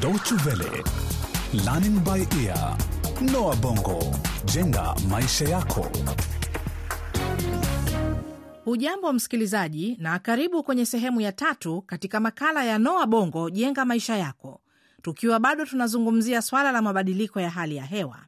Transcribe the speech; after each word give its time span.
Deutsche 0.00 0.34
Welle, 0.46 0.82
Learning 1.64 1.98
by 2.04 2.26
Ear, 2.44 2.76
Noah 3.32 3.56
Bongo, 3.56 3.98
jenga 4.44 4.94
maisha 5.08 5.44
yako. 5.48 5.86
Hujambo 8.64 9.12
msikilizaji, 9.12 9.96
na 10.00 10.18
karibu 10.18 10.62
kwenye 10.62 10.86
sehemu 10.86 11.20
ya 11.20 11.32
tatu 11.32 11.82
katika 11.82 12.20
makala 12.20 12.64
ya 12.64 12.78
Noa 12.78 13.06
Bongo 13.06 13.50
jenga 13.50 13.84
maisha 13.84 14.16
yako, 14.16 14.60
tukiwa 15.02 15.40
bado 15.40 15.66
tunazungumzia 15.66 16.42
swala 16.42 16.72
la 16.72 16.82
mabadiliko 16.82 17.40
ya 17.40 17.50
hali 17.50 17.76
ya 17.76 17.84
hewa. 17.84 18.18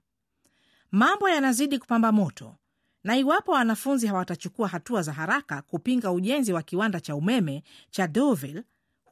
Mambo 0.90 1.28
yanazidi 1.28 1.78
kupamba 1.78 2.12
moto, 2.12 2.56
na 3.04 3.16
iwapo 3.16 3.52
wanafunzi 3.52 4.06
hawatachukua 4.06 4.68
hatua 4.68 5.02
za 5.02 5.12
haraka 5.12 5.62
kupinga 5.62 6.10
ujenzi 6.12 6.52
wa 6.52 6.62
kiwanda 6.62 7.00
cha 7.00 7.14
umeme 7.16 7.62
cha 7.90 8.06
Deauville, 8.06 8.62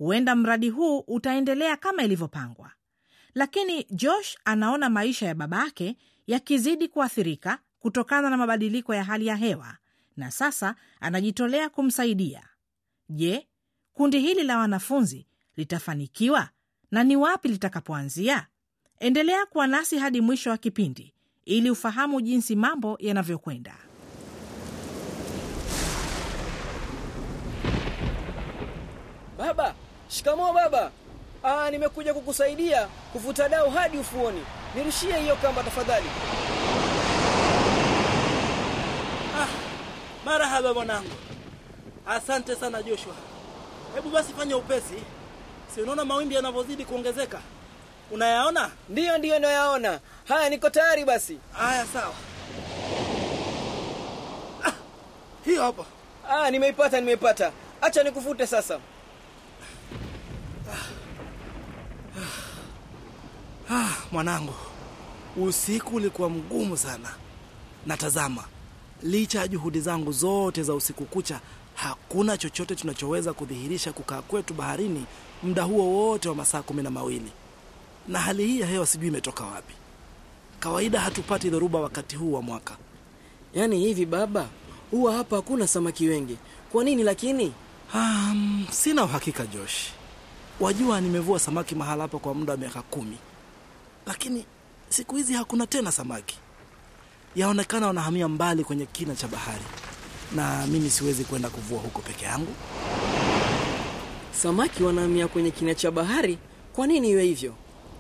huenda 0.00 0.36
mradi 0.36 0.68
huu 0.70 0.98
utaendelea 0.98 1.76
kama 1.76 2.02
ilivyopangwa. 2.04 2.70
Lakini 3.34 3.86
Josh 3.90 4.38
anaona 4.44 4.90
maisha 4.90 5.26
ya 5.26 5.34
babake 5.34 5.96
yakizidi 6.26 6.88
kuathirika 6.88 7.58
kutokana 7.78 8.30
na 8.30 8.36
mabadiliko 8.36 8.94
ya 8.94 9.04
hali 9.04 9.26
ya 9.26 9.36
hewa 9.36 9.76
na 10.16 10.30
sasa 10.30 10.74
anajitolea 11.00 11.68
kumsaidia. 11.68 12.42
Je, 13.08 13.48
kundi 13.92 14.20
hili 14.20 14.42
la 14.42 14.58
wanafunzi 14.58 15.26
litafanikiwa 15.56 16.48
na 16.90 17.04
ni 17.04 17.16
wapi 17.16 17.48
litakapoanzia? 17.48 18.46
Endelea 19.00 19.46
kuwa 19.46 19.66
nasi 19.66 19.98
hadi 19.98 20.20
mwisho 20.20 20.50
wa 20.50 20.56
kipindi 20.58 21.14
ili 21.44 21.70
ufahamu 21.70 22.20
jinsi 22.20 22.56
mambo 22.56 22.96
yanavyokwenda. 23.00 23.74
Baba, 29.38 29.74
shikamoo 30.10 30.52
baba. 30.52 30.90
Aa, 31.44 31.70
nimekuja 31.70 32.14
kukusaidia 32.14 32.86
kuvuta 33.12 33.48
dau 33.48 33.70
hadi 33.70 33.98
ufuoni. 33.98 34.44
Nirushie 34.74 35.16
hiyo 35.20 35.36
kamba 35.36 35.62
tafadhali. 35.62 36.06
Marahaba 40.24 40.74
mwanangu, 40.74 41.10
asante 42.06 42.56
sana 42.56 42.82
Joshua. 42.82 43.14
Hebu 43.94 44.10
basi 44.10 44.32
fanya 44.32 44.56
upesi, 44.56 44.94
si 45.74 45.82
unaona 45.82 46.04
mawimbi 46.04 46.34
yanavyozidi 46.34 46.84
kuongezeka? 46.84 47.38
Unayaona? 48.10 48.70
Ndiyo, 48.88 49.18
ndiyo 49.18 49.38
nayaona. 49.38 50.00
Haya, 50.28 50.48
niko 50.48 50.70
tayari 50.70 51.04
basi. 51.04 51.38
Haya, 51.52 51.86
sawa. 51.86 52.14
Ah, 54.66 54.72
hiyo 55.44 55.62
hapo. 55.62 55.86
Aa, 56.28 56.50
nimeipata, 56.50 57.00
nimeipata. 57.00 57.52
Acha 57.80 58.02
nikufute 58.02 58.46
sasa. 58.46 58.78
Ah, 63.70 63.96
mwanangu, 64.12 64.54
usiku 65.36 65.96
ulikuwa 65.96 66.30
mgumu 66.30 66.76
sana. 66.76 67.08
Natazama, 67.86 68.44
licha 69.02 69.38
ya 69.40 69.48
juhudi 69.48 69.80
zangu 69.80 70.12
zote 70.12 70.62
za 70.62 70.74
usiku 70.74 71.04
kucha, 71.04 71.40
hakuna 71.74 72.36
chochote 72.36 72.74
tunachoweza 72.74 73.32
kudhihirisha 73.32 73.92
kukaa 73.92 74.22
kwetu 74.22 74.54
baharini 74.54 75.04
muda 75.42 75.62
huo 75.62 75.84
wote 76.08 76.28
wa 76.28 76.34
masaa 76.34 76.62
kumi 76.62 76.82
na 76.82 76.90
mawili. 76.90 77.32
Na 78.08 78.18
hali 78.18 78.46
hii 78.46 78.60
ya 78.60 78.66
hewa 78.66 78.86
sijui 78.86 79.08
imetoka 79.08 79.44
wapi. 79.44 79.74
Kawaida 80.60 81.00
hatupati 81.00 81.50
dhoruba 81.50 81.80
wakati 81.80 82.16
huu 82.16 82.32
wa 82.32 82.42
mwaka. 82.42 82.76
Yaani 83.54 83.78
hivi 83.78 84.06
baba, 84.06 84.48
huwa 84.90 85.12
hapa 85.14 85.36
hakuna 85.36 85.66
samaki 85.66 86.06
wengi. 86.08 86.36
Kwa 86.72 86.84
nini 86.84 87.02
lakini? 87.02 87.52
Um, 87.94 88.66
sina 88.70 89.04
uhakika 89.04 89.46
Josh. 89.46 89.86
Wajua, 90.60 91.00
nimevua 91.00 91.38
samaki 91.38 91.74
mahala 91.74 92.02
hapa 92.02 92.18
kwa 92.18 92.34
muda 92.34 92.52
wa 92.52 92.58
miaka 92.58 92.82
kumi, 92.82 93.16
lakini 94.10 94.44
siku 94.88 95.16
hizi 95.16 95.34
hakuna 95.34 95.66
tena 95.66 95.92
samaki. 95.92 96.38
Yaonekana 97.36 97.86
wanahamia 97.86 98.28
mbali 98.28 98.64
kwenye 98.64 98.86
kina 98.86 99.14
cha 99.16 99.28
bahari, 99.28 99.62
na 100.34 100.66
mimi 100.66 100.90
siwezi 100.90 101.24
kwenda 101.24 101.48
kuvua 101.50 101.78
huko 101.80 102.02
peke 102.02 102.24
yangu. 102.24 102.54
Samaki 104.42 104.82
wanahamia 104.82 105.28
kwenye 105.28 105.50
kina 105.50 105.74
cha 105.74 105.90
bahari? 105.90 106.38
Kwa 106.72 106.86
nini 106.86 107.10
iwe 107.10 107.22
hivyo? 107.24 107.54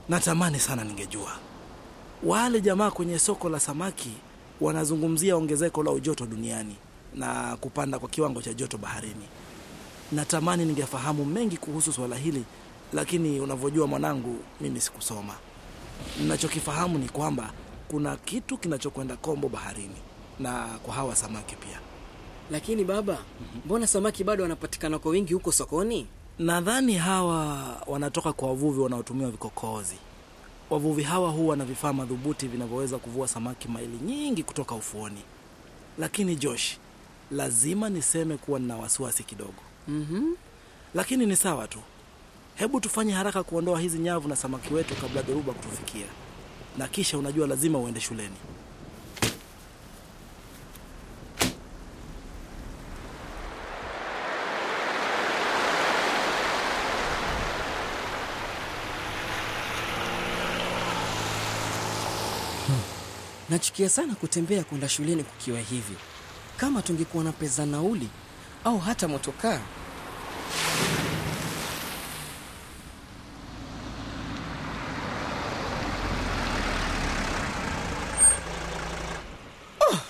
Natamani 0.08 0.60
sana 0.60 0.84
ningejua. 0.84 1.32
Wale 2.22 2.60
jamaa 2.60 2.90
kwenye 2.90 3.18
soko 3.18 3.48
la 3.48 3.60
samaki 3.60 4.10
wanazungumzia 4.60 5.36
ongezeko 5.36 5.82
la 5.82 5.90
ujoto 5.90 6.26
duniani 6.26 6.76
na 7.14 7.56
kupanda 7.56 7.98
kwa 7.98 8.08
kiwango 8.08 8.42
cha 8.42 8.52
joto 8.54 8.78
baharini. 8.78 9.28
Natamani 10.12 10.64
ningefahamu 10.64 11.24
mengi 11.24 11.56
kuhusu 11.56 11.92
swala 11.92 12.16
hili, 12.16 12.44
lakini 12.92 13.40
unavyojua 13.40 13.86
mwanangu, 13.86 14.36
mimi 14.60 14.80
sikusoma. 14.80 15.34
Ninachokifahamu 16.20 16.98
ni 16.98 17.08
kwamba 17.08 17.52
kuna 17.88 18.16
kitu 18.16 18.58
kinachokwenda 18.58 19.16
kombo 19.16 19.48
baharini 19.48 19.96
na 20.40 20.66
kwa 20.82 20.94
hawa 20.94 21.16
samaki 21.16 21.56
pia. 21.56 21.80
Lakini 22.50 22.84
baba, 22.84 23.18
mbona 23.64 23.86
samaki 23.86 24.24
bado 24.24 24.42
wanapatikana 24.42 24.98
kwa 24.98 25.10
wingi 25.10 25.34
huko 25.34 25.52
sokoni? 25.52 26.06
Nadhani 26.38 26.94
hawa 26.94 27.66
wanatoka 27.86 28.32
kwa 28.32 28.48
wavuvi 28.48 28.80
wanaotumia 28.80 29.28
vikokozi. 29.30 29.94
Wavuvi 30.70 31.02
hawa 31.02 31.30
huwa 31.30 31.56
na 31.56 31.64
vifaa 31.64 31.92
madhubuti 31.92 32.48
vinavyoweza 32.48 32.98
kuvua 32.98 33.28
samaki 33.28 33.68
maili 33.68 33.96
nyingi 34.06 34.42
kutoka 34.42 34.74
ufuoni. 34.74 35.20
Lakini 35.98 36.36
Josh, 36.36 36.76
lazima 37.30 37.88
niseme 37.88 38.36
kuwa 38.36 38.58
nina 38.58 38.76
wasiwasi 38.76 39.22
kidogo. 39.22 39.62
Mhm. 39.88 40.34
Lakini 40.94 41.26
ni 41.26 41.36
sawa 41.36 41.68
tu. 41.68 41.78
Hebu 42.60 42.80
tufanye 42.80 43.12
haraka 43.12 43.42
kuondoa 43.42 43.80
hizi 43.80 43.98
nyavu 43.98 44.28
na 44.28 44.36
samaki 44.36 44.74
wetu 44.74 44.94
kabla 44.94 45.22
dhoruba 45.22 45.52
kutufikia, 45.52 46.06
na 46.78 46.88
kisha 46.88 47.18
unajua, 47.18 47.46
lazima 47.46 47.78
uende 47.78 48.00
shuleni. 48.00 48.36
Nachukia 63.50 63.88
sana 63.88 64.14
kutembea 64.14 64.64
kwenda 64.64 64.88
shuleni 64.88 65.24
kukiwa 65.24 65.58
hivi. 65.60 65.94
Kama 66.56 66.82
tungekuwa 66.82 67.24
na 67.24 67.32
pesa 67.32 67.66
nauli 67.66 68.08
au 68.64 68.78
hata 68.78 69.08
motokaa. 69.08 69.60
Ah, 79.80 80.00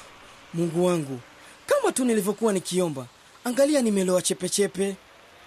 Mungu 0.55 0.87
wangu, 0.87 1.21
kama 1.67 1.93
tu 1.93 2.05
nilivyokuwa 2.05 2.53
nikiomba. 2.53 3.07
Angalia, 3.45 3.83
nimeloa 3.83 4.23
chepechepe. 4.23 4.97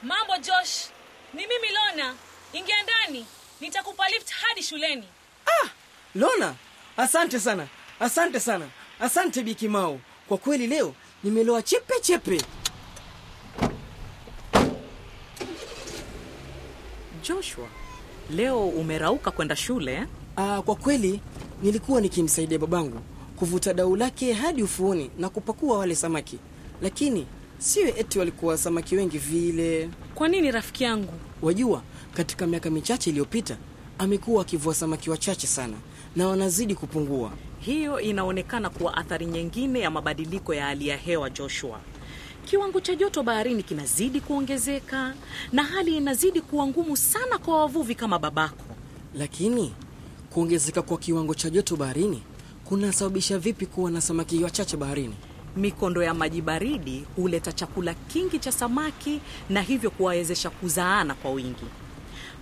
Mambo 0.03 0.37
Josh, 0.37 0.85
ni 1.33 1.47
mimi 1.47 1.67
Lona. 1.73 2.15
Ingia 2.53 2.83
ndani, 2.83 3.25
nitakupa 3.61 4.09
lift 4.09 4.29
hadi 4.31 4.63
shuleni. 4.63 5.03
Lona, 6.15 6.55
asante 6.97 7.39
sana, 7.39 7.67
asante 7.99 8.39
sana, 8.39 8.67
asante 8.99 9.43
Bikimao. 9.43 9.99
Kwa 10.27 10.37
kweli 10.37 10.67
leo 10.67 10.95
nimeloa 11.23 11.61
chepe 11.61 11.93
chepe. 12.01 12.41
Joshua, 17.23 17.67
leo 18.29 18.67
umerauka 18.67 19.31
kwenda 19.31 19.55
shule 19.55 19.93
eh? 19.93 20.07
Ah, 20.35 20.61
kwa 20.61 20.75
kweli 20.75 21.21
nilikuwa 21.61 22.01
nikimsaidia 22.01 22.59
babangu 22.59 22.99
kuvuta 23.35 23.73
dau 23.73 23.95
lake 23.95 24.33
hadi 24.33 24.63
ufuoni 24.63 25.09
na 25.19 25.29
kupakua 25.29 25.77
wale 25.77 25.95
samaki, 25.95 26.39
lakini 26.81 27.25
sio 27.57 27.87
eti 27.87 28.19
walikuwa 28.19 28.57
samaki 28.57 28.95
wengi 28.95 29.17
vile. 29.17 29.89
Kwa 30.15 30.27
nini 30.27 30.51
rafiki 30.51 30.83
yangu? 30.83 31.13
Wajua, 31.41 31.81
katika 32.13 32.47
miaka 32.47 32.69
michache 32.69 33.09
iliyopita 33.09 33.57
amekuwa 33.99 34.41
akivua 34.41 34.73
samaki 34.75 35.09
wachache 35.09 35.47
sana 35.47 35.73
na 36.15 36.27
wanazidi 36.27 36.75
kupungua. 36.75 37.31
Hiyo 37.59 37.99
inaonekana 37.99 38.69
kuwa 38.69 38.97
athari 38.97 39.25
nyingine 39.25 39.79
ya 39.79 39.91
mabadiliko 39.91 40.53
ya 40.53 40.65
hali 40.65 40.87
ya 40.87 40.97
hewa 40.97 41.29
Joshua. 41.29 41.79
Kiwango 42.45 42.79
cha 42.81 42.95
joto 42.95 43.23
baharini 43.23 43.63
kinazidi 43.63 44.21
kuongezeka 44.21 45.13
na 45.51 45.63
hali 45.63 45.97
inazidi 45.97 46.41
kuwa 46.41 46.67
ngumu 46.67 46.97
sana 46.97 47.37
kwa 47.37 47.57
wavuvi 47.61 47.95
kama 47.95 48.19
babako. 48.19 48.63
Lakini 49.15 49.73
kuongezeka 50.29 50.81
kwa 50.81 50.97
kiwango 50.97 51.33
cha 51.35 51.49
joto 51.49 51.75
baharini 51.75 52.23
kunasababisha 52.65 53.37
vipi 53.39 53.65
kuwa 53.65 53.91
na 53.91 54.01
samaki 54.01 54.43
wachache 54.43 54.77
baharini? 54.77 55.15
Mikondo 55.57 56.03
ya 56.03 56.13
maji 56.13 56.41
baridi 56.41 57.05
huleta 57.15 57.51
chakula 57.51 57.93
kingi 57.93 58.39
cha 58.39 58.51
samaki 58.51 59.19
na 59.49 59.61
hivyo 59.61 59.89
kuwawezesha 59.89 60.49
kuzaana 60.49 61.13
kwa 61.15 61.31
wingi. 61.31 61.65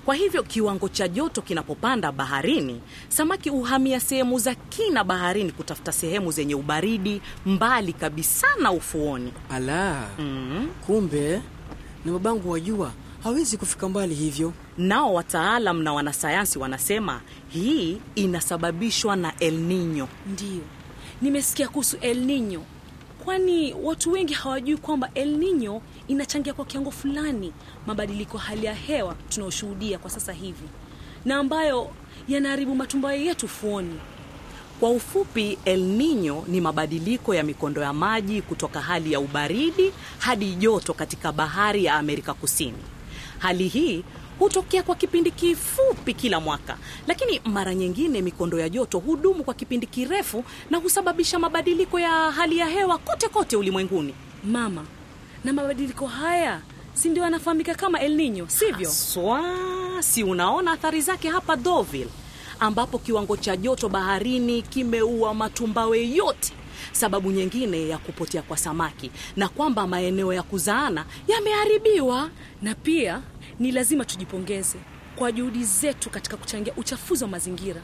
Kwa 0.05 0.15
hivyo 0.15 0.43
kiwango 0.43 0.89
cha 0.89 1.07
joto 1.07 1.41
kinapopanda 1.41 2.11
baharini, 2.11 2.81
samaki 3.09 3.49
huhamia 3.49 3.99
sehemu 3.99 4.39
za 4.39 4.55
kina 4.55 5.03
baharini 5.03 5.51
kutafuta 5.51 5.91
sehemu 5.91 6.31
zenye 6.31 6.55
ubaridi 6.55 7.21
mbali 7.45 7.93
kabisa 7.93 8.47
na 8.61 8.71
ufuoni. 8.71 9.33
Ala, 9.49 10.07
Mm. 10.19 10.67
kumbe 10.85 11.41
na 12.05 12.11
babangu 12.11 12.51
wajua 12.51 12.91
hawezi 13.23 13.57
kufika 13.57 13.89
mbali 13.89 14.15
hivyo. 14.15 14.53
Nao 14.77 15.13
wataalam 15.13 15.81
na 15.83 15.93
wanasayansi 15.93 16.59
wanasema 16.59 17.21
hii 17.49 17.97
inasababishwa 18.15 19.15
na 19.15 19.33
El 19.39 19.53
Nino. 19.53 20.07
Ndiyo, 20.27 20.61
nimesikia 21.21 21.67
kuhusu 21.67 21.97
El 22.01 22.17
Nino, 22.25 22.63
kwani 23.23 23.73
watu 23.83 24.11
wengi 24.11 24.33
hawajui 24.33 24.77
kwamba 24.77 25.09
El 25.15 25.37
Nino 25.37 25.81
inachangia 26.07 26.53
kwa 26.53 26.65
kiwango 26.65 26.91
fulani 26.91 27.53
mabadiliko 27.87 28.37
ya 28.37 28.43
hali 28.43 28.65
ya 28.65 28.73
hewa 28.73 29.15
tunayoshuhudia 29.29 29.97
kwa 29.99 30.09
sasa 30.09 30.33
hivi 30.33 30.67
na 31.25 31.35
ambayo 31.37 31.89
yanaharibu 32.27 32.75
matumbawe 32.75 33.21
yetu 33.21 33.47
fuoni. 33.47 33.99
Kwa 34.79 34.89
ufupi, 34.89 35.57
El 35.65 35.79
Nino 35.81 36.43
ni 36.47 36.61
mabadiliko 36.61 37.35
ya 37.35 37.43
mikondo 37.43 37.81
ya 37.81 37.93
maji 37.93 38.41
kutoka 38.41 38.81
hali 38.81 39.13
ya 39.13 39.19
ubaridi 39.19 39.91
hadi 40.19 40.55
joto 40.55 40.93
katika 40.93 41.31
bahari 41.31 41.85
ya 41.85 41.95
Amerika 41.95 42.33
Kusini. 42.33 42.77
Hali 43.41 43.67
hii 43.67 44.03
hutokea 44.39 44.83
kwa 44.83 44.95
kipindi 44.95 45.31
kifupi 45.31 46.13
kila 46.13 46.39
mwaka, 46.39 46.77
lakini 47.07 47.41
mara 47.45 47.75
nyingine 47.75 48.21
mikondo 48.21 48.59
ya 48.59 48.69
joto 48.69 48.99
hudumu 48.99 49.43
kwa 49.43 49.53
kipindi 49.53 49.87
kirefu 49.87 50.43
na 50.69 50.77
husababisha 50.77 51.39
mabadiliko 51.39 51.99
ya 51.99 52.09
hali 52.09 52.57
ya 52.57 52.65
hewa 52.65 52.97
kote 52.97 53.27
kote 53.27 53.55
ulimwenguni. 53.57 54.13
Mama, 54.43 54.85
na 55.43 55.53
mabadiliko 55.53 56.07
haya 56.07 56.61
si 56.93 57.09
ndio 57.09 57.23
yanafahamika 57.23 57.75
kama 57.75 57.99
El 57.99 58.15
Nino, 58.15 58.49
sivyo? 58.49 58.89
Swa, 58.89 59.43
si 59.99 60.23
unaona 60.23 60.71
athari 60.71 61.01
zake 61.01 61.29
hapa 61.29 61.55
Deauville 61.55 62.09
ambapo 62.59 62.97
kiwango 62.97 63.37
cha 63.37 63.57
joto 63.57 63.89
baharini 63.89 64.61
kimeua 64.61 65.33
matumbawe 65.33 66.07
yote, 66.09 66.53
sababu 66.91 67.31
nyingine 67.31 67.87
ya 67.87 67.97
kupotea 67.97 68.41
kwa 68.41 68.57
samaki, 68.57 69.11
na 69.35 69.47
kwamba 69.49 69.87
maeneo 69.87 70.33
ya 70.33 70.43
kuzaana 70.43 71.05
yameharibiwa. 71.27 72.29
Na 72.61 72.75
pia 72.75 73.21
ni 73.59 73.71
lazima 73.71 74.05
tujipongeze 74.05 74.77
kwa 75.15 75.31
juhudi 75.31 75.63
zetu 75.65 76.09
katika 76.09 76.37
kuchangia 76.37 76.73
uchafuzi 76.77 77.23
wa 77.23 77.29
mazingira. 77.29 77.81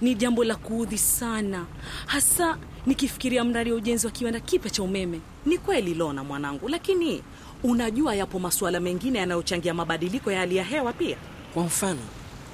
Ni 0.00 0.14
jambo 0.14 0.44
la 0.44 0.54
kuudhi 0.56 0.98
sana, 0.98 1.66
hasa 2.06 2.58
nikifikiria 2.86 3.44
mradi 3.44 3.70
wa 3.70 3.76
ujenzi 3.76 4.06
wa 4.06 4.12
kiwanda 4.12 4.40
kipya 4.40 4.70
cha 4.70 4.82
umeme. 4.82 5.20
Ni 5.46 5.58
kweli 5.58 5.94
Lona 5.94 6.24
mwanangu, 6.24 6.68
lakini 6.68 7.22
unajua 7.62 8.14
yapo 8.14 8.38
masuala 8.38 8.80
mengine 8.80 9.18
yanayochangia 9.18 9.74
mabadiliko 9.74 10.32
ya 10.32 10.38
hali 10.38 10.56
ya 10.56 10.64
hewa 10.64 10.92
pia. 10.92 11.16
Kwa 11.54 11.64
mfano, 11.64 12.00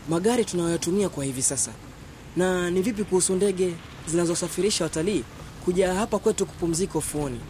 magari 0.09 0.45
tunayoyatumia 0.45 1.09
kwa 1.09 1.25
hivi 1.25 1.43
sasa. 1.43 1.73
Na 2.37 2.71
ni 2.71 2.83
vipi 2.83 3.05
kuhusu 3.05 3.35
ndege 3.35 3.75
zinazosafirisha 4.07 4.85
watalii 4.85 5.25
kuja 5.67 5.95
hapa 5.95 6.19
kwetu 6.19 6.47
kupumzika 6.47 6.99
ufuoni? 6.99 7.41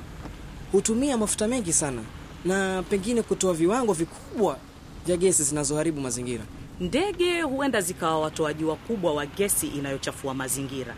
Hutumia 0.73 1.17
mafuta 1.17 1.49
mengi 1.49 1.73
sana 1.73 2.03
na 2.45 2.83
pengine 2.91 3.23
kutoa 3.23 3.55
viwango 3.55 3.93
vikubwa 3.93 4.59
vya 5.07 5.17
gesi 5.17 5.43
zinazoharibu 5.43 6.01
mazingira. 6.01 6.45
Ndege 6.81 7.43
huenda 7.43 7.81
zikawa 7.81 8.21
watoaji 8.21 8.65
wakubwa 8.65 9.15
wa 9.15 9.27
gesi 9.27 9.67
inayochafua 9.67 10.35
mazingira 10.35 10.95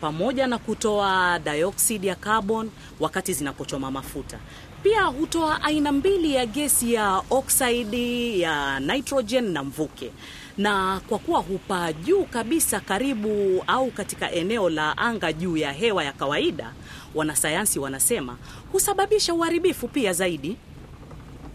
pamoja 0.00 0.46
na 0.46 0.58
kutoa 0.58 1.38
dioksidi 1.38 2.06
ya 2.06 2.14
carbon 2.14 2.70
wakati 3.00 3.32
zinapochoma 3.32 3.90
mafuta. 3.90 4.38
Pia 4.82 5.04
hutoa 5.04 5.62
aina 5.62 5.92
mbili 5.92 6.34
ya 6.34 6.46
gesi 6.46 6.92
ya 6.94 7.22
oksidi 7.30 8.40
ya 8.40 8.80
nitrogen 8.80 9.44
na 9.52 9.64
mvuke, 9.64 10.10
na 10.58 11.00
kwa 11.08 11.18
kuwa 11.18 11.40
hupaa 11.40 11.92
juu 11.92 12.24
kabisa 12.24 12.80
karibu 12.80 13.64
au 13.66 13.90
katika 13.90 14.32
eneo 14.32 14.70
la 14.70 14.98
anga 14.98 15.32
juu 15.32 15.56
ya 15.56 15.72
hewa 15.72 16.04
ya 16.04 16.12
kawaida, 16.12 16.72
wanasayansi 17.14 17.78
wanasema 17.78 18.36
husababisha 18.72 19.34
uharibifu 19.34 19.88
pia 19.88 20.12
zaidi. 20.12 20.56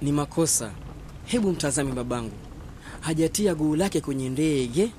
Ni 0.01 0.11
makosa. 0.11 0.71
Hebu 1.25 1.51
mtazame 1.51 1.91
babangu, 1.91 2.35
hajatia 3.01 3.55
guu 3.55 3.75
lake 3.75 4.01
kwenye 4.01 4.29
ndege, 4.29 4.91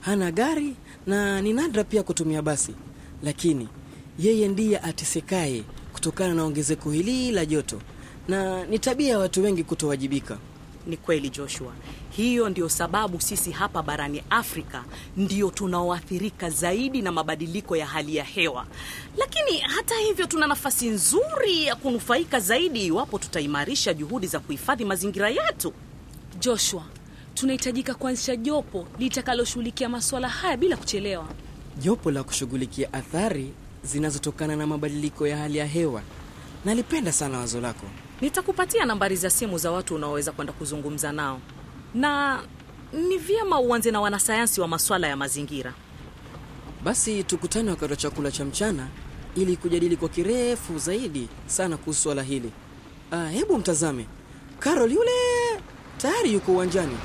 hana 0.00 0.30
gari 0.30 0.76
na 1.06 1.40
ni 1.42 1.52
nadra 1.52 1.84
pia 1.84 2.02
kutumia 2.02 2.42
basi, 2.42 2.74
lakini 3.22 3.68
yeye 4.18 4.48
ndiye 4.48 4.78
atesekaye 4.78 5.62
kutokana 6.02 6.34
na 6.34 6.44
ongezeko 6.44 6.90
hili 6.90 7.30
la 7.32 7.46
joto, 7.46 7.80
na 8.28 8.64
ni 8.66 8.78
tabia 8.78 9.08
ya 9.10 9.18
watu 9.18 9.42
wengi 9.42 9.64
kutowajibika. 9.64 10.38
Ni 10.86 10.96
kweli 10.96 11.30
Joshua, 11.30 11.72
hiyo 12.10 12.48
ndio 12.48 12.68
sababu 12.68 13.20
sisi 13.20 13.50
hapa 13.50 13.82
barani 13.82 14.22
Afrika 14.30 14.84
ndio 15.16 15.50
tunaoathirika 15.50 16.50
zaidi 16.50 17.02
na 17.02 17.12
mabadiliko 17.12 17.76
ya 17.76 17.86
hali 17.86 18.16
ya 18.16 18.24
hewa, 18.24 18.66
lakini 19.16 19.58
hata 19.58 19.94
hivyo 19.98 20.26
tuna 20.26 20.46
nafasi 20.46 20.88
nzuri 20.88 21.64
ya 21.64 21.76
kunufaika 21.76 22.40
zaidi 22.40 22.86
iwapo 22.86 23.18
tutaimarisha 23.18 23.94
juhudi 23.94 24.26
za 24.26 24.40
kuhifadhi 24.40 24.84
mazingira 24.84 25.30
yetu. 25.30 25.72
Joshua, 26.40 26.84
tunahitajika 27.34 27.94
kuanzisha 27.94 28.36
jopo 28.36 28.86
litakaloshughulikia 28.98 29.88
masuala 29.88 30.28
haya 30.28 30.56
bila 30.56 30.76
kuchelewa. 30.76 31.28
Jopo 31.78 32.10
la 32.10 32.22
kushughulikia 32.22 32.92
athari 32.92 33.52
zinazotokana 33.84 34.56
na 34.56 34.66
mabadiliko 34.66 35.26
ya 35.26 35.36
hali 35.36 35.58
ya 35.58 35.66
hewa. 35.66 36.02
Nalipenda 36.64 37.12
sana 37.12 37.38
wazo 37.38 37.60
lako. 37.60 37.86
Nitakupatia 38.20 38.84
nambari 38.84 39.16
za 39.16 39.30
simu 39.30 39.58
za 39.58 39.70
watu 39.70 39.94
unaoweza 39.94 40.32
kwenda 40.32 40.52
kuzungumza 40.52 41.12
nao, 41.12 41.40
na 41.94 42.40
ni 42.92 43.18
vyema 43.18 43.60
uanze 43.60 43.90
na 43.90 44.00
wanasayansi 44.00 44.60
wa 44.60 44.68
masuala 44.68 45.06
ya 45.08 45.16
mazingira. 45.16 45.74
Basi 46.84 47.24
tukutane 47.24 47.70
wakati 47.70 47.92
wa 47.92 47.96
chakula 47.96 48.30
cha 48.30 48.44
mchana 48.44 48.88
ili 49.34 49.56
kujadili 49.56 49.96
kwa 49.96 50.08
kirefu 50.08 50.78
zaidi 50.78 51.28
sana 51.46 51.76
kuhusu 51.76 52.02
swala 52.02 52.22
hili. 52.22 52.52
Ah, 53.10 53.28
hebu 53.28 53.58
mtazame 53.58 54.06
Karol 54.58 54.92
yule 54.92 55.10
tayari 55.98 56.32
yuko 56.32 56.52
uwanjani. 56.52 56.96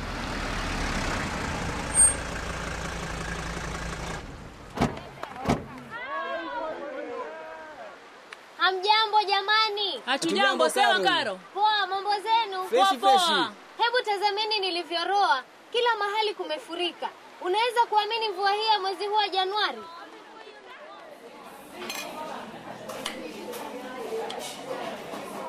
Hamjambo 8.58 9.18
jamani. 9.28 10.02
Hatujambo, 10.18 10.70
sawa 10.70 11.00
Karo. 11.00 11.40
Poa, 11.54 11.88
mambo 11.88 12.10
zenu? 12.26 12.64
Poa, 12.70 12.94
poa. 13.00 13.54
Hebu 13.78 13.98
tazameni 14.06 14.60
nilivyoroa, 14.60 15.44
kila 15.72 15.96
mahali 16.00 16.34
kumefurika. 16.34 17.10
Unaweza 17.42 17.86
kuamini 17.90 18.30
mvua 18.30 18.52
hii 18.52 18.66
ya 18.66 18.80
mwezi 18.80 19.06
huu 19.08 19.16
wa 19.16 19.28
Januari? 19.30 19.78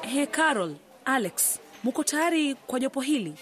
He, 0.03 0.27
Carol, 0.27 0.75
Alex, 1.05 1.61
muko 1.85 2.05
tayari 2.05 2.55
kwa 2.55 2.81
jopo 2.81 3.01
hili? 3.01 3.35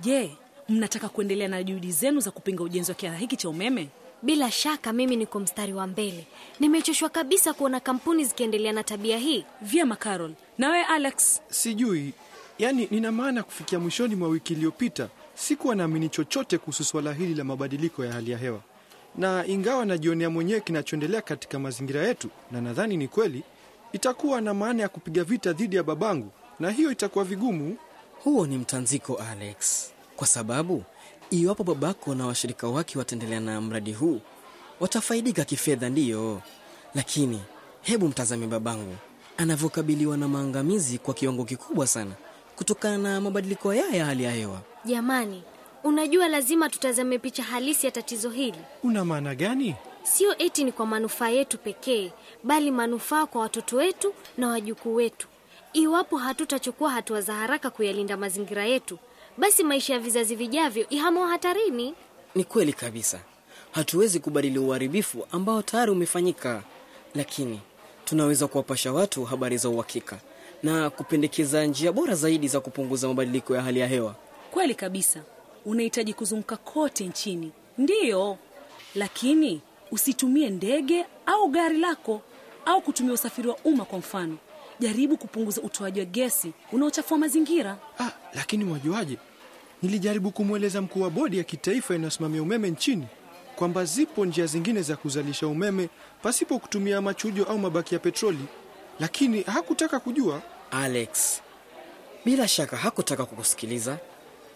Je, 0.00 0.36
mnataka 0.68 1.08
kuendelea 1.08 1.48
na 1.48 1.62
juhudi 1.62 1.92
zenu 1.92 2.20
za 2.20 2.30
kupinga 2.30 2.62
ujenzi 2.62 2.90
wa 2.90 2.94
kiwanda 2.94 3.18
hiki 3.20 3.36
cha 3.36 3.48
umeme? 3.48 3.88
Bila 4.24 4.50
shaka 4.50 4.92
mimi 4.92 5.16
niko 5.16 5.40
mstari 5.40 5.72
wa 5.72 5.86
mbele. 5.86 6.26
Nimechoshwa 6.60 7.08
kabisa 7.08 7.52
kuona 7.52 7.80
kampuni 7.80 8.24
zikiendelea 8.24 8.72
na 8.72 8.82
tabia 8.84 9.18
hii. 9.18 9.44
Vyema 9.62 9.96
Carol. 9.96 10.32
Nawe 10.58 10.84
Alex? 10.84 11.40
Sijui, 11.50 12.12
yaani 12.58 12.88
nina 12.90 13.12
maana 13.12 13.42
kufikia 13.42 13.78
mwishoni 13.78 14.14
mwa 14.14 14.28
wiki 14.28 14.52
iliyopita 14.52 15.08
sikuwa 15.34 15.74
naamini 15.74 16.08
chochote 16.08 16.58
kuhusu 16.58 16.84
swala 16.84 17.12
hili 17.12 17.34
la 17.34 17.44
mabadiliko 17.44 18.04
ya 18.04 18.12
hali 18.12 18.30
ya 18.30 18.38
hewa, 18.38 18.60
na 19.16 19.46
ingawa 19.46 19.84
najionea 19.84 20.30
mwenyewe 20.30 20.60
kinachoendelea 20.60 21.20
katika 21.22 21.58
mazingira 21.58 22.06
yetu, 22.06 22.28
na 22.50 22.60
nadhani 22.60 22.96
ni 22.96 23.08
kweli, 23.08 23.42
itakuwa 23.92 24.40
na 24.40 24.54
maana 24.54 24.82
ya 24.82 24.88
kupiga 24.88 25.24
vita 25.24 25.52
dhidi 25.52 25.76
ya 25.76 25.82
babangu, 25.82 26.30
na 26.60 26.70
hiyo 26.70 26.90
itakuwa 26.92 27.24
vigumu. 27.24 27.76
Huo 28.24 28.46
ni 28.46 28.58
mtanziko 28.58 29.14
Alex, 29.14 29.90
kwa 30.16 30.26
sababu 30.26 30.84
iwapo 31.40 31.64
babako 31.64 32.14
na 32.14 32.26
washirika 32.26 32.68
wake 32.68 32.98
wataendelea 32.98 33.40
na 33.40 33.60
mradi 33.60 33.92
huu 33.92 34.20
watafaidika 34.80 35.44
kifedha, 35.44 35.88
ndiyo, 35.88 36.42
lakini 36.94 37.40
hebu 37.82 38.08
mtazame 38.08 38.46
babangu 38.46 38.96
anavyokabiliwa 39.36 40.16
na 40.16 40.28
maangamizi 40.28 40.98
kwa 40.98 41.14
kiwango 41.14 41.44
kikubwa 41.44 41.86
sana 41.86 42.12
kutokana 42.56 42.98
na 42.98 43.20
mabadiliko 43.20 43.74
yaya 43.74 43.96
ya 43.96 44.04
hali 44.04 44.24
ya 44.24 44.30
hewa. 44.32 44.60
Jamani, 44.84 45.42
unajua 45.84 46.28
lazima 46.28 46.68
tutazame 46.70 47.18
picha 47.18 47.42
halisi 47.42 47.86
ya 47.86 47.92
tatizo 47.92 48.30
hili. 48.30 48.58
Una 48.82 49.04
maana 49.04 49.34
gani? 49.34 49.74
Sio 50.02 50.38
eti 50.38 50.64
ni 50.64 50.72
kwa 50.72 50.86
manufaa 50.86 51.28
yetu 51.28 51.58
pekee, 51.58 52.12
bali 52.44 52.70
manufaa 52.70 53.26
kwa 53.26 53.40
watoto 53.40 53.76
wetu 53.76 54.14
na 54.38 54.48
wajukuu 54.48 54.94
wetu. 54.94 55.28
Iwapo 55.72 56.16
hatutachukua 56.18 56.90
hatua 56.90 57.20
za 57.20 57.34
haraka 57.34 57.70
kuyalinda 57.70 58.16
mazingira 58.16 58.64
yetu, 58.64 58.98
basi 59.38 59.64
maisha 59.64 59.92
ya 59.92 59.98
vizazi 59.98 60.36
vijavyo 60.36 60.86
ihamo 60.90 61.26
hatarini. 61.26 61.94
Ni 62.34 62.44
kweli 62.44 62.72
kabisa, 62.72 63.20
hatuwezi 63.72 64.20
kubadili 64.20 64.58
uharibifu 64.58 65.26
ambao 65.32 65.62
tayari 65.62 65.90
umefanyika, 65.90 66.62
lakini 67.14 67.60
tunaweza 68.04 68.46
kuwapasha 68.48 68.92
watu 68.92 69.24
habari 69.24 69.56
za 69.56 69.68
uhakika 69.68 70.18
na 70.62 70.90
kupendekeza 70.90 71.64
njia 71.66 71.92
bora 71.92 72.14
zaidi 72.14 72.48
za 72.48 72.60
kupunguza 72.60 73.08
mabadiliko 73.08 73.56
ya 73.56 73.62
hali 73.62 73.80
ya 73.80 73.86
hewa. 73.86 74.14
Kweli 74.50 74.74
kabisa, 74.74 75.20
unahitaji 75.64 76.14
kuzunguka 76.14 76.56
kote 76.56 77.04
nchini, 77.06 77.52
ndiyo, 77.78 78.38
lakini 78.94 79.60
usitumie 79.90 80.50
ndege 80.50 81.04
au 81.26 81.48
gari 81.48 81.78
lako 81.78 82.20
au 82.66 82.80
kutumia 82.80 83.12
usafiri 83.12 83.48
wa 83.48 83.56
umma. 83.64 83.84
Kwa 83.84 83.98
mfano, 83.98 84.36
jaribu 84.80 85.16
kupunguza 85.16 85.62
utoaji 85.62 86.00
wa 86.00 86.06
gesi 86.06 86.52
unaochafua 86.72 87.18
mazingira. 87.18 87.76
Ah, 88.00 88.10
lakini 88.34 88.64
mwajuaje, 88.64 89.18
Nilijaribu 89.82 90.30
kumweleza 90.30 90.82
mkuu 90.82 91.00
wa 91.00 91.10
bodi 91.10 91.38
ya 91.38 91.44
kitaifa 91.44 91.94
inayosimamia 91.94 92.42
umeme 92.42 92.70
nchini 92.70 93.06
kwamba 93.56 93.84
zipo 93.84 94.24
njia 94.26 94.46
zingine 94.46 94.82
za 94.82 94.96
kuzalisha 94.96 95.46
umeme 95.46 95.88
pasipo 96.22 96.58
kutumia 96.58 97.00
machujo 97.00 97.44
au 97.44 97.58
mabaki 97.58 97.94
ya 97.94 97.98
petroli, 98.00 98.38
lakini 99.00 99.42
hakutaka 99.42 100.00
kujua. 100.00 100.42
Alex, 100.70 101.40
bila 102.24 102.48
shaka 102.48 102.76
hakutaka 102.76 103.24
kukusikiliza. 103.24 103.98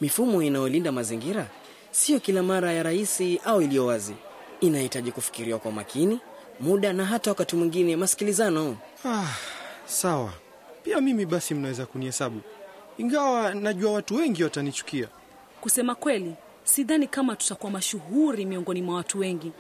Mifumo 0.00 0.42
inayolinda 0.42 0.92
mazingira 0.92 1.46
siyo 1.90 2.20
kila 2.20 2.42
mara 2.42 2.72
ya 2.72 2.82
rahisi 2.82 3.40
au 3.44 3.62
iliyo 3.62 3.87
wazi. 3.87 4.14
Inahitaji 4.60 5.12
kufikiriwa 5.12 5.58
kwa 5.58 5.72
makini, 5.72 6.20
muda 6.60 6.92
na 6.92 7.04
hata 7.04 7.30
wakati 7.30 7.56
mwingine 7.56 7.96
masikilizano. 7.96 8.76
Ah, 9.04 9.26
sawa. 9.88 10.33
Pia 10.83 11.00
mimi 11.00 11.26
basi 11.26 11.54
mnaweza 11.54 11.87
kunihesabu, 11.87 12.40
ingawa 12.99 13.54
najua 13.54 13.92
watu 13.92 14.16
wengi 14.16 14.45
watanichukia. 14.45 15.09
Kusema 15.61 15.95
kweli, 15.95 16.35
sidhani 16.64 17.07
kama 17.07 17.37
tutakuwa 17.37 17.73
mashuhuri 17.73 18.45
miongoni 18.47 18.83
mwa 18.83 18.95
watu 18.97 19.18
wengi, 19.18 19.52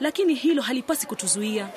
lakini 0.00 0.34
hilo 0.34 0.62
halipasi 0.62 1.06
kutuzuia. 1.06 1.68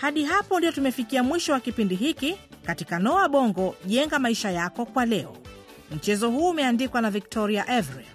Hadi 0.00 0.24
hapo 0.24 0.58
ndio 0.58 0.72
tumefikia 0.72 1.22
mwisho 1.22 1.52
wa 1.52 1.60
kipindi 1.60 1.94
hiki 1.94 2.36
katika 2.66 2.98
Noa 2.98 3.28
Bongo 3.28 3.74
jenga 3.86 4.18
maisha 4.18 4.50
yako 4.50 4.86
kwa 4.86 5.06
leo. 5.06 5.36
Mchezo 5.96 6.30
huu 6.30 6.50
umeandikwa 6.50 7.00
na 7.00 7.10
Victoria 7.10 7.70
Every. 7.78 8.06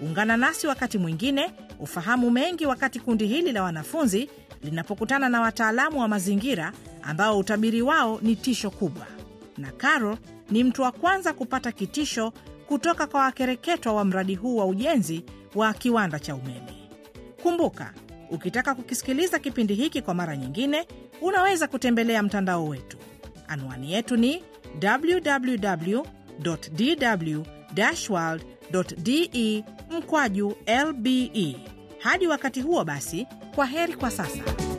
Ungana 0.00 0.36
nasi 0.36 0.66
wakati 0.66 0.98
mwingine 0.98 1.50
ufahamu 1.80 2.30
mengi 2.30 2.66
wakati 2.66 3.00
kundi 3.00 3.26
hili 3.26 3.52
la 3.52 3.62
wanafunzi 3.62 4.30
linapokutana 4.62 5.28
na 5.28 5.40
wataalamu 5.40 6.00
wa 6.00 6.08
mazingira 6.08 6.72
ambao 7.02 7.38
utabiri 7.38 7.82
wao 7.82 8.18
ni 8.22 8.36
tisho 8.36 8.70
kubwa, 8.70 9.06
na 9.58 9.72
Carol 9.72 10.16
ni 10.50 10.64
mtu 10.64 10.82
wa 10.82 10.92
kwanza 10.92 11.32
kupata 11.32 11.72
kitisho 11.72 12.32
kutoka 12.68 13.06
kwa 13.06 13.20
wakereketwa 13.20 13.92
wa 13.92 14.04
mradi 14.04 14.34
huu 14.34 14.56
wa 14.56 14.66
ujenzi 14.66 15.24
wa 15.54 15.72
kiwanda 15.74 16.18
cha 16.18 16.34
umeme. 16.34 16.88
Kumbuka, 17.42 17.94
ukitaka 18.30 18.74
kukisikiliza 18.74 19.38
kipindi 19.38 19.74
hiki 19.74 20.02
kwa 20.02 20.14
mara 20.14 20.36
nyingine, 20.36 20.86
unaweza 21.20 21.68
kutembelea 21.68 22.22
mtandao 22.22 22.64
wetu. 22.66 22.96
Anwani 23.48 23.92
yetu 23.92 24.16
ni 24.16 24.42
www 24.82 26.02
dw 26.38 27.42
world 28.10 28.44
de 29.02 29.64
mkwaju 29.90 30.56
lbe. 30.88 31.56
Hadi 31.98 32.26
wakati 32.26 32.60
huo 32.60 32.84
basi, 32.84 33.26
kwa 33.54 33.66
heri 33.66 33.92
kwa 33.94 34.10
sasa. 34.10 34.69